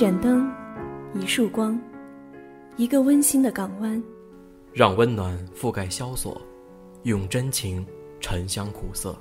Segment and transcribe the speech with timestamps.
[0.00, 0.50] 盏灯，
[1.12, 1.78] 一束光，
[2.78, 4.02] 一个温馨的港湾，
[4.72, 6.40] 让温暖覆盖萧索，
[7.02, 7.86] 用真情
[8.18, 9.14] 沉香苦涩。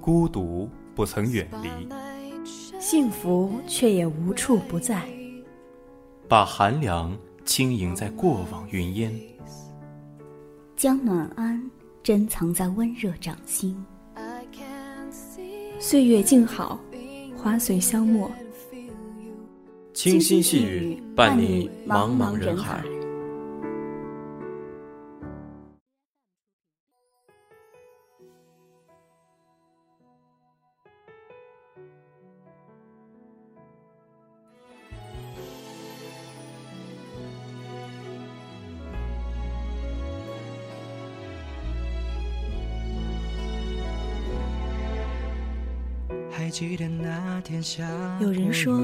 [0.00, 1.88] 孤独不曾远离，
[2.80, 5.08] 幸福却也无处不在。
[6.26, 9.16] 把寒凉轻盈在过往云烟，
[10.74, 11.70] 将暖安
[12.02, 13.80] 珍藏在温热掌心。
[15.78, 16.76] 岁月静好，
[17.36, 18.28] 花随香没。
[20.02, 22.82] 清新细雨伴你茫茫人海。
[48.20, 48.80] 有人说，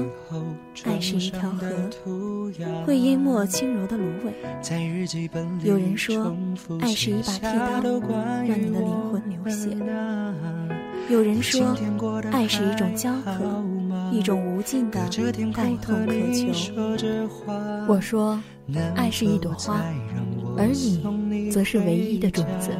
[0.85, 1.67] 爱是一条河，
[2.85, 4.31] 会淹没轻柔的芦苇；
[5.63, 6.35] 有人说，
[6.79, 7.81] 爱是一把剃刀，
[8.47, 9.75] 让你的灵魂流血；
[11.09, 11.75] 有人说，
[12.31, 13.63] 爱是一种焦渴，
[14.11, 16.47] 一种无尽的爱痛渴求。
[17.87, 18.39] 我说，
[18.95, 19.83] 爱是一朵花，
[20.57, 22.71] 而你，则是唯一的种子。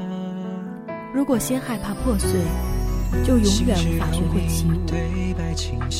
[1.14, 2.30] 如果先害怕破碎。
[3.24, 4.72] 就永远无法学会起舞。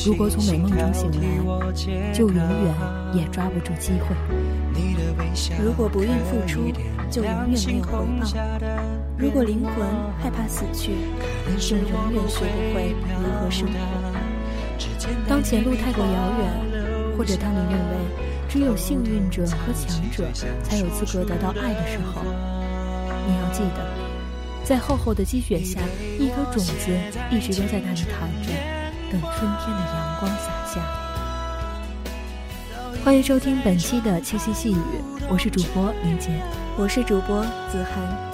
[0.06, 2.74] 如果从美梦中醒来，就永远
[3.14, 4.14] 也抓不住机会。
[5.62, 6.72] 如果不愿付出，
[7.10, 8.04] 就永远没有回报。
[9.16, 9.74] 如果灵魂
[10.18, 10.92] 害怕死去，
[11.58, 13.72] 就永远学不会如何生活。
[15.26, 17.96] 当前路太过遥远，或者当你认为
[18.48, 20.24] 只有幸运者和强者
[20.62, 22.22] 才有资格得到爱的时候，
[23.26, 24.07] 你要记得。
[24.68, 25.80] 在厚厚的积雪下，
[26.18, 26.94] 一颗种子
[27.30, 28.50] 一直都在那里躺着，
[29.10, 30.82] 等春天的阳光洒下。
[33.02, 34.76] 欢迎收听本期的七夕细雨，
[35.30, 36.28] 我是主播林杰，
[36.76, 38.30] 我是主播子涵。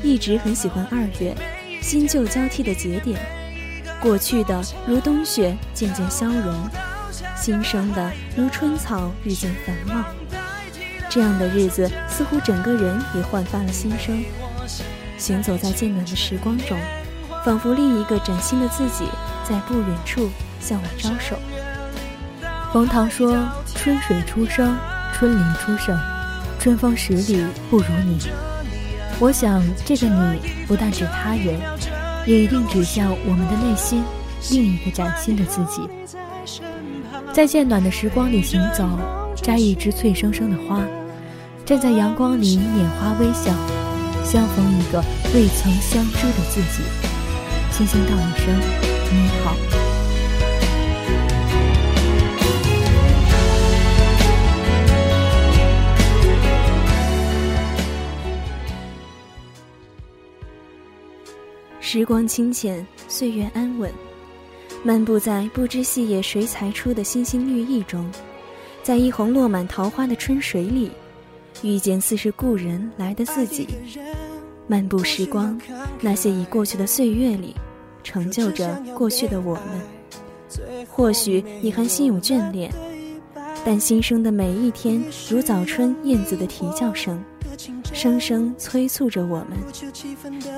[0.00, 1.34] 一直很喜欢二月，
[1.82, 3.18] 新旧交替的节点，
[4.00, 6.54] 过去的如冬雪渐渐消融，
[7.34, 10.04] 新生的如春草日渐繁茂。
[11.14, 14.20] 这样的日子，似乎整个人也焕发了新生。
[15.16, 16.76] 行走在渐暖的时光中，
[17.44, 19.04] 仿佛另一个崭新的自己
[19.48, 21.38] 在不远处向我招手。
[22.72, 24.76] 冯唐说：“春水初生，
[25.12, 25.96] 春林初盛，
[26.58, 28.18] 春风十里不如你。”
[29.20, 31.60] 我想，这个你不但指他人，
[32.26, 34.02] 也一定指向我们的内心
[34.50, 35.88] 另一个崭新的自己。
[37.32, 38.84] 在渐暖的时光里行走，
[39.36, 40.80] 摘一枝翠生生的花。
[41.66, 43.50] 站在阳光里拈花微笑，
[44.22, 45.02] 相逢一个
[45.34, 46.82] 未曾相知的自己，
[47.72, 48.54] 轻轻道一声
[49.10, 49.56] 你好。
[61.80, 63.90] 时光清浅，岁月安稳，
[64.82, 68.10] 漫步在不知细叶谁裁出的星星绿意中，
[68.82, 70.90] 在一泓落满桃花的春水里。
[71.64, 73.66] 遇见似是故人来的自己，
[74.68, 75.58] 漫步时光，
[76.02, 77.54] 那些已过去的岁月里，
[78.02, 80.84] 成就着过去的我们。
[80.86, 82.70] 或许你还心有眷恋，
[83.64, 87.18] 但新生的每一天，如早春燕子的啼叫声，
[87.94, 89.58] 声声催促着我们，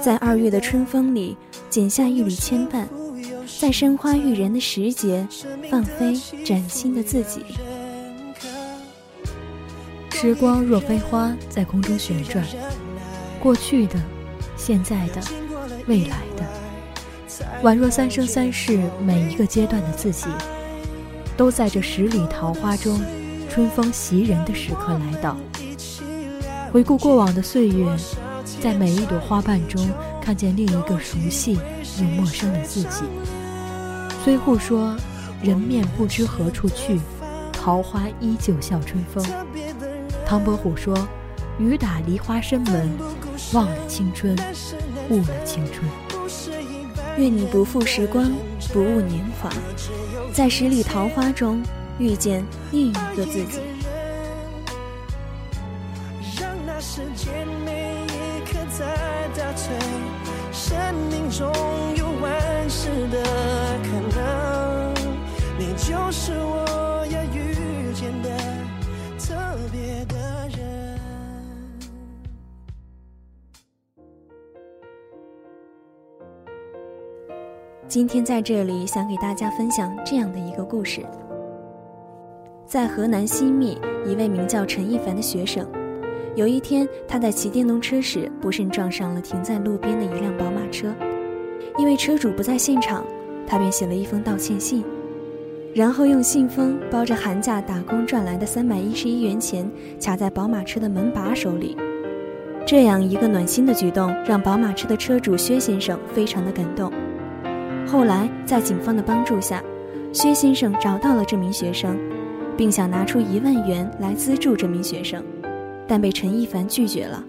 [0.03, 1.37] 在二月的春风里
[1.71, 2.85] 剪下一缕牵绊，
[3.61, 5.27] 在生花育人的时节，
[5.71, 7.43] 放飞崭新的自己。
[10.19, 12.43] 时光若飞花，在空中旋转，
[13.39, 13.97] 过去的、
[14.57, 15.21] 现在的、
[15.87, 16.43] 未来的，
[17.63, 20.25] 宛若三生三世，每一个阶段的自己，
[21.37, 22.99] 都在这十里桃花中，
[23.51, 25.37] 春风袭人的时刻来到。
[26.73, 27.87] 回顾过往的岁月，
[28.59, 29.87] 在每一朵花瓣中，
[30.23, 31.59] 看见另一个熟悉
[31.99, 33.03] 又陌生的自己。
[34.25, 34.97] 虽互说
[35.43, 36.99] 人面不知何处去，
[37.53, 39.23] 桃花依旧笑春风。
[40.27, 41.07] 唐伯虎说
[41.57, 42.91] ：“雨打梨花深门，
[43.53, 44.37] 忘了青春，
[45.09, 45.89] 误了青春。
[47.17, 48.29] 愿你不负时光，
[48.73, 49.49] 不误年华，
[50.33, 51.63] 在十里桃花中
[52.01, 53.61] 遇见另一个自己。”
[77.97, 81.01] 今天在这里想给大家分享这样的一个故事：
[82.67, 85.67] 在河南新密，一位名叫陈一凡的学生，
[86.35, 90.95] 有一天他在骑电动车时，不慎撞上了停在路边的一辆宝马车。
[91.79, 93.03] 因为车主不在现场，
[93.47, 94.85] 他便写了一封道歉信，
[95.75, 99.67] 然后用信封包着寒假打工赚来的三百一十一元钱，
[99.99, 101.75] 卡在宝马车的门把手里。
[102.67, 106.93] 这样一个暖心的举动，让宝马车的车主薛先生非常的感动。
[107.87, 109.63] 后来在警方的帮助下，
[110.13, 111.97] 薛先生找到了这名学生，
[112.57, 115.25] 并想拿出一万元来资助这名学生，
[115.87, 117.25] 但被陈一凡拒绝了。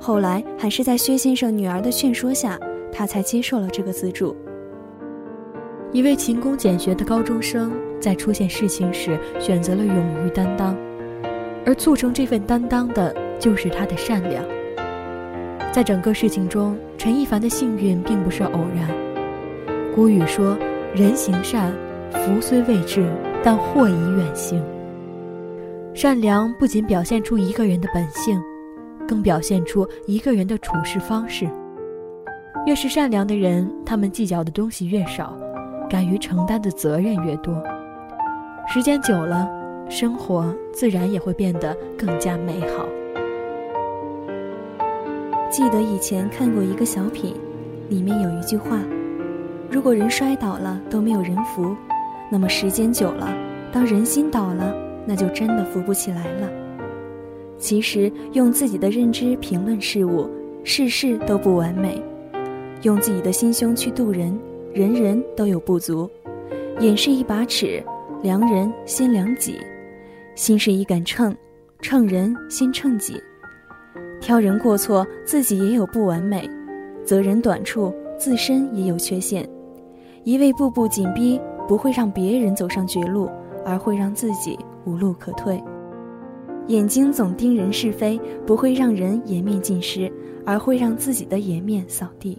[0.00, 2.58] 后来还是在薛先生女儿的劝说下。
[2.94, 4.36] 他才接受了这个资助。
[5.92, 10.76] 一位勤工俭学的高中生，在出现事情时选择了勇于担当，
[11.64, 14.44] 而促成这份担当的，就是他的善良。
[15.72, 19.11] 在整个事情中，陈一凡的幸运并不是偶然。
[19.94, 20.56] 古语说
[20.96, 21.70] ：“人行善，
[22.10, 23.06] 福虽未至，
[23.42, 24.62] 但祸已远行。”
[25.92, 28.42] 善良不仅表现出一个人的本性，
[29.06, 31.46] 更表现出一个人的处事方式。
[32.64, 35.36] 越是善良的人，他们计较的东西越少，
[35.90, 37.62] 敢于承担的责任越多。
[38.66, 39.50] 时间久了，
[39.90, 42.86] 生活自然也会变得更加美好。
[45.50, 47.34] 记得以前看过一个小品，
[47.90, 48.80] 里面有一句话
[49.72, 51.74] ：“如果人摔倒了都没有人扶，
[52.30, 53.34] 那么时间久了，
[53.72, 54.74] 当人心倒了，
[55.06, 56.50] 那就真的扶不起来了。”
[57.56, 60.28] 其实，用自己的认知评论事物，
[60.62, 62.00] 事事都不完美。
[62.82, 64.38] 用自己的心胸去度人，
[64.74, 66.10] 人人都有不足。
[66.80, 67.82] 眼是一把尺，
[68.22, 69.54] 量人先量己；
[70.34, 71.34] 心是一杆秤，
[71.80, 73.14] 秤人先称己。
[74.20, 76.42] 挑人过错，自己也有不完美；
[77.04, 79.48] 责人短处，自身也有缺陷。
[80.24, 83.28] 一味步步紧逼，不会让别人走上绝路，
[83.64, 85.60] 而会让自己无路可退。
[86.68, 90.10] 眼睛总盯人是非，不会让人颜面尽失，
[90.46, 92.38] 而会让自己的颜面扫地。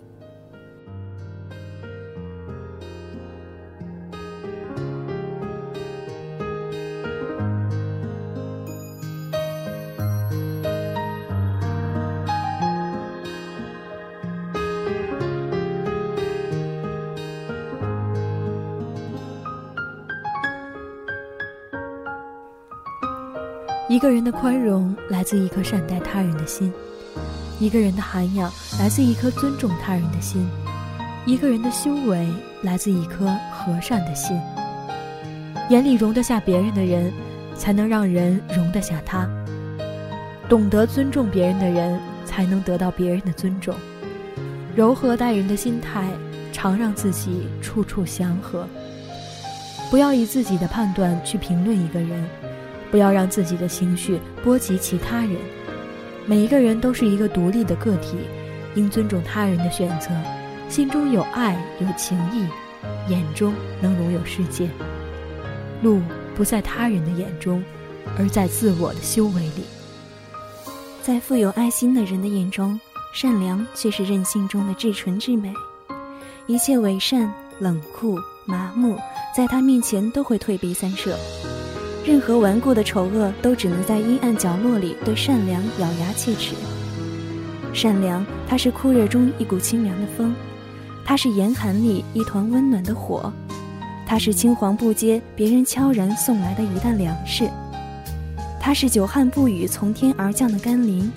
[23.94, 26.74] 一个人的宽容来自一颗善待他人的心，
[27.60, 30.50] 一个人的涵养来自一颗尊重他人的心，
[31.28, 32.28] 一个人的修为
[32.64, 34.36] 来自一颗和善的心。
[35.70, 37.14] 眼里容得下别人的人，
[37.56, 39.30] 才能让人容得下他。
[40.50, 43.76] 懂得尊重别人的人，才能得到别人的尊重。
[44.76, 46.10] 柔和待人的心态，
[46.52, 48.68] 常让自己处处祥和。
[49.92, 52.28] 不要以自己的判断去评论一个人。
[52.94, 55.32] 不要让自己的情绪波及其他人。
[56.28, 58.18] 每一个人都是一个独立的个体，
[58.76, 60.12] 应尊重他人的选择，
[60.70, 62.46] 心中有爱有情义，
[63.12, 63.52] 眼中
[63.82, 64.70] 能容有世界。
[65.82, 66.02] 路
[66.36, 67.64] 不在他人的眼中，
[68.16, 69.64] 而在自我的修为里。
[71.02, 72.80] 在富有爱心的人的眼中，
[73.12, 75.52] 善良却是任性中的至纯至美。
[76.46, 78.96] 一切伪善、冷酷、麻木，
[79.36, 81.18] 在他面前都会退避三舍。
[82.06, 86.54] 任何顽固的丑恶都只能在阴暗角落里对善良咬牙切齿。
[87.74, 90.36] 善良，它是酷热中一股清凉的风，
[91.06, 93.32] 它是严寒里一团温暖的火，
[94.06, 97.50] 它是青黄不接别人悄然送来的一担粮食，
[98.60, 101.10] 它是久旱不雨从天而降的甘霖，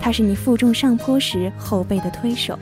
[0.00, 2.58] 它是你负重上坡时后背的推手，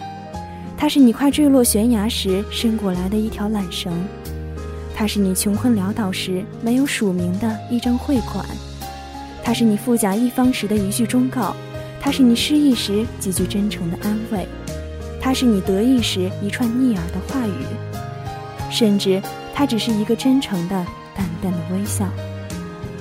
[0.77, 3.93] 它是你快坠落悬崖时伸过来的一条缆绳。
[4.99, 8.45] 它是你穷困潦倒时没有署名的一张汇款，
[9.45, 11.55] 它是你富甲一方时的一句忠告，
[12.01, 14.45] 它是你失意时几句真诚的安慰，
[15.21, 17.65] 它是你得意时一串逆耳的话语，
[18.73, 19.23] 甚至
[19.55, 22.05] 它只是一个真诚的淡淡的微笑。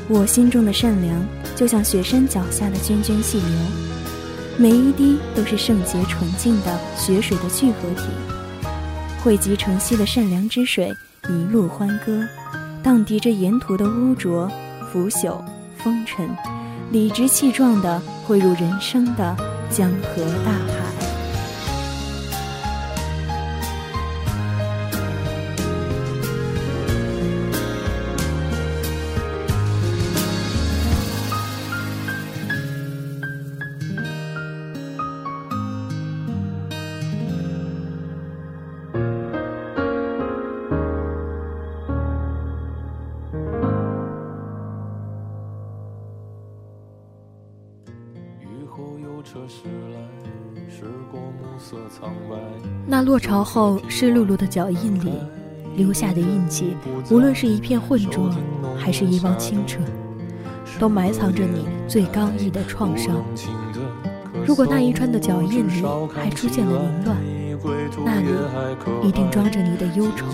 [0.07, 1.25] 我心中的善良
[1.55, 3.49] 就像雪山脚下的涓涓细流，
[4.55, 8.03] 每一滴都是圣洁纯净的雪水的聚合体，
[9.23, 10.93] 汇集成溪的善良之水。
[11.29, 12.25] 一路欢歌，
[12.81, 14.49] 荡涤着沿途的污浊、
[14.91, 15.41] 腐朽、
[15.77, 16.29] 风尘，
[16.91, 19.35] 理直气壮地汇入人生的
[19.69, 20.86] 江河大海。
[52.85, 55.11] 那落潮后湿漉漉的脚印里，
[55.75, 56.75] 留下的印记，
[57.09, 58.29] 无论是一片浑浊，
[58.77, 59.79] 还是一汪清澈，
[60.79, 63.15] 都埋藏着你最刚毅的创伤。
[64.45, 67.17] 如果那一串的脚印里还出现了凌乱，
[68.05, 68.27] 那里
[69.03, 70.33] 一定装着你的忧愁苦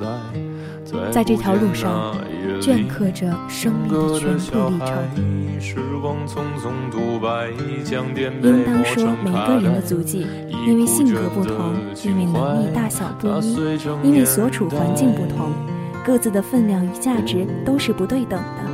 [0.00, 1.12] 难。
[1.12, 2.16] 在这条路上，
[2.60, 4.88] 镌刻着生命的全部历程。
[8.42, 10.26] 应当说，每个人的足迹，
[10.66, 13.56] 因为性格不同，因为能力大小不一，
[14.02, 15.52] 因为所处环境不同，
[16.04, 18.64] 各自的分量与价值都是不对等的。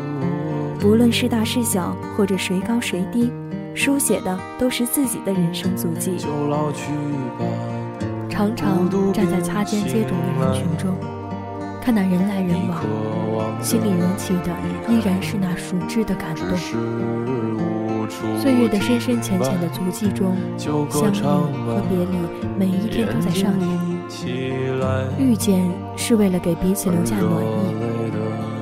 [0.80, 3.32] 不论是大是小，或者谁高谁低，
[3.74, 6.16] 书写的都是自己的人生足迹。
[8.28, 10.96] 常常站在擦肩接踵的人群中。
[11.80, 12.80] 看那人来人往，
[13.62, 14.52] 心里涌起的
[14.88, 16.46] 依然是那熟知的感动。
[18.38, 21.22] 岁月的深深浅浅的足迹中，相遇
[21.66, 22.18] 和别离
[22.58, 23.68] 每一天都在上演。
[25.18, 27.48] 遇见是为了给彼此留下暖意，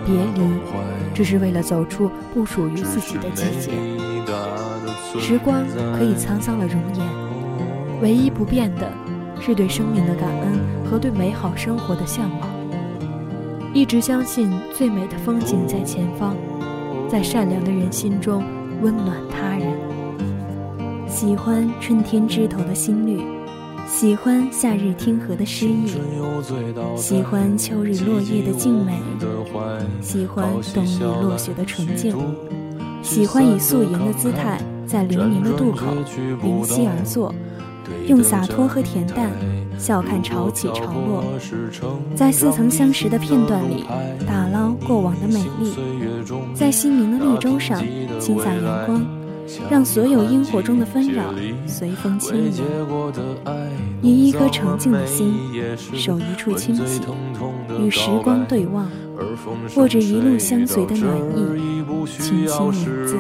[0.07, 0.49] 别离
[1.15, 3.73] 只是为了走出不属于自己的季节。
[5.19, 5.65] 时光
[5.99, 7.07] 可以沧桑了容颜，
[8.01, 8.93] 唯一不变的
[9.41, 12.60] 是对生命的感恩和对美好生活的向往。
[13.73, 16.37] 一直相信最美的风景在前方，
[17.09, 18.43] 在善良的人心中
[18.83, 19.73] 温暖他人。
[21.07, 23.23] 喜欢春天枝头的新绿，
[23.87, 25.87] 喜欢夏日天河的诗意，
[26.97, 28.99] 喜欢秋日落叶的静美，
[30.01, 32.17] 喜欢冬日落雪的纯净，
[33.03, 35.87] 喜欢以素颜的姿态在流年的渡口
[36.43, 37.33] 临溪而坐，
[38.09, 39.31] 用洒脱和恬淡。
[39.81, 41.25] 笑看潮起潮落，
[42.15, 43.87] 在似曾相识的片段里
[44.27, 45.73] 打捞过往的美丽，
[46.55, 47.83] 在心灵的绿洲上
[48.21, 49.03] 倾洒阳光，
[49.71, 51.33] 让所有烟火中的纷扰
[51.67, 52.63] 随风轻盈。
[54.03, 55.35] 以一颗澄净的心，
[55.95, 57.01] 守一处清气，
[57.81, 58.87] 与时光对望，
[59.77, 61.43] 握着一路相随的暖意，
[62.07, 63.15] 轻轻名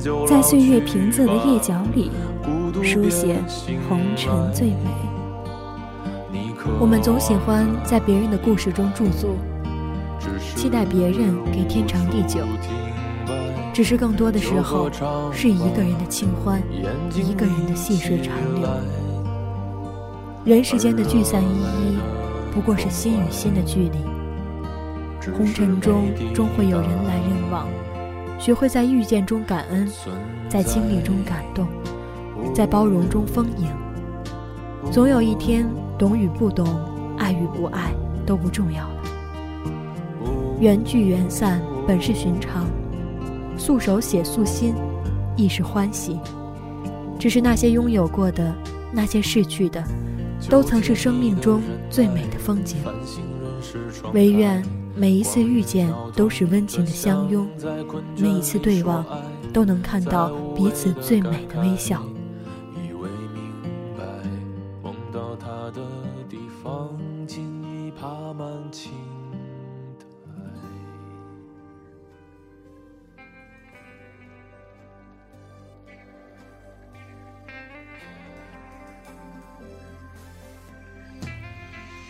[0.00, 2.10] 字，在岁月平仄的页角里，
[2.82, 3.36] 书写
[3.88, 5.05] 红尘最美。
[6.78, 9.36] 我们总喜欢在别人的故事中驻足，
[10.54, 12.40] 期待别人给天长地久。
[13.72, 14.90] 只是更多的时候，
[15.32, 16.62] 是一个人的清欢，
[17.14, 18.68] 一个人的细水长流。
[20.44, 21.98] 人世间的聚散依依，
[22.52, 23.98] 不过是心与心的距离。
[25.36, 26.04] 红尘中
[26.34, 27.66] 终会有人来人往，
[28.38, 29.88] 学会在遇见中感恩，
[30.48, 31.66] 在经历中感动，
[32.54, 33.68] 在包容中丰盈。
[34.92, 35.66] 总有一天。
[35.98, 36.66] 懂与不懂，
[37.18, 37.92] 爱与不爱
[38.26, 39.02] 都不重要了。
[40.60, 42.66] 缘聚缘散本是寻常，
[43.56, 44.74] 素手写素心
[45.36, 46.18] 亦是欢喜。
[47.18, 48.54] 只是那些拥有过的，
[48.92, 49.82] 那些逝去的，
[50.50, 52.78] 都曾是生命中最美的风景。
[54.12, 54.62] 唯愿
[54.94, 57.48] 每一次遇见都是温情的相拥，
[58.18, 59.04] 每一次对望
[59.52, 62.02] 都能看到彼此最美的微笑。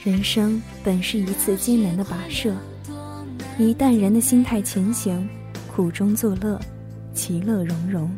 [0.07, 2.55] 人生本是一次艰难的跋涉，
[3.59, 5.29] 以淡然的心态前行，
[5.67, 6.61] 苦中作乐，
[7.13, 8.09] 其乐融融。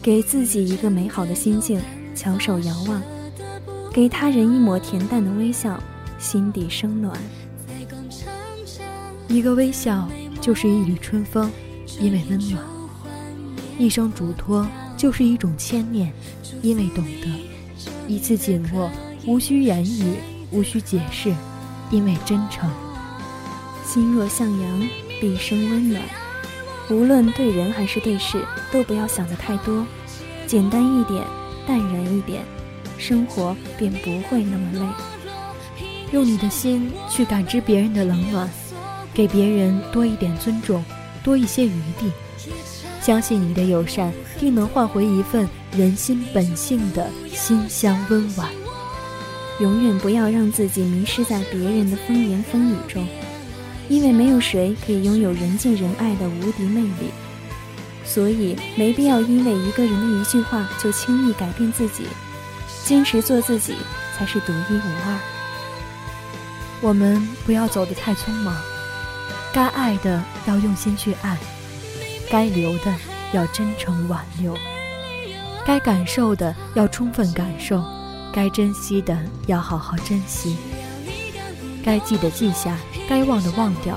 [0.00, 1.80] 给自己一个美好的心境，
[2.14, 3.02] 翘首遥望；
[3.92, 5.82] 给他人一抹恬淡的微笑，
[6.20, 7.18] 心底生暖。
[9.26, 10.08] 一个微笑
[10.40, 11.50] 就是一缕春风，
[11.98, 12.62] 因为温暖；
[13.80, 14.64] 一声嘱托
[14.96, 16.12] 就是一种牵念，
[16.62, 17.28] 因为懂得；
[18.06, 18.88] 一次紧握，
[19.26, 20.14] 无需言语。
[20.50, 21.34] 无需解释，
[21.90, 22.70] 因为真诚。
[23.84, 24.88] 心若向阳，
[25.20, 26.02] 必生温暖。
[26.90, 29.86] 无论对人还是对事，都不要想的太多，
[30.46, 31.24] 简单一点，
[31.66, 32.42] 淡然一点，
[32.98, 34.80] 生活便不会那么累。
[36.12, 38.48] 用你的心去感知别人的冷暖，
[39.12, 40.84] 给别人多一点尊重，
[41.22, 42.12] 多一些余地。
[43.00, 48.48] 相信你的友善，定能换回一份人心本性的馨香温婉。
[49.60, 53.06] 永远不要让自己迷失在别人的风言风语中，
[53.88, 57.10] 因为没有谁可以拥有人见人爱的无敌魅力，
[58.04, 62.04] 所以没必要因为一个人的一句话就轻易改变自己。
[62.84, 63.74] 坚持做自己
[64.14, 65.18] 才是独一无二。
[66.82, 68.54] 我们不要走得太匆忙，
[69.54, 71.38] 该爱的要用心去爱，
[72.28, 72.94] 该留的
[73.32, 74.54] 要真诚挽留。
[75.64, 77.82] 该感受的要充分感受，
[78.34, 80.56] 该珍惜的要好好珍惜，
[81.84, 82.76] 该记的记下，
[83.08, 83.96] 该忘的忘掉。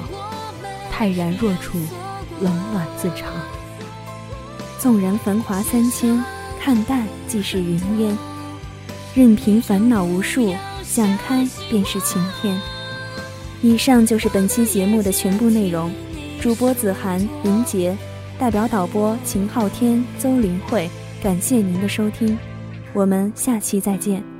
[0.92, 1.80] 泰然若处，
[2.40, 3.34] 冷暖自长。
[4.78, 6.24] 纵然繁华三千，
[6.62, 8.16] 看淡即是云烟。
[9.16, 10.54] 任凭烦恼无数，
[10.84, 12.62] 想开便是晴天。
[13.64, 15.92] 以上就是本期节目的全部内容。
[16.40, 17.98] 主播子涵、林杰，
[18.38, 20.88] 代表导播秦昊天、邹林慧。
[21.24, 22.38] 感谢您的收听，
[22.94, 24.37] 我们下期再见。